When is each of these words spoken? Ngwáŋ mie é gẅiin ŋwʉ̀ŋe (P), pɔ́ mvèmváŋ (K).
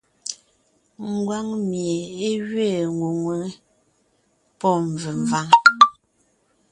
Ngwáŋ 1.11 1.47
mie 1.69 1.95
é 2.27 2.29
gẅiin 2.49 2.89
ŋwʉ̀ŋe 2.97 3.37
(P), 3.53 3.59
pɔ́ 4.59 4.73
mvèmváŋ 4.89 5.47
(K). 5.63 5.65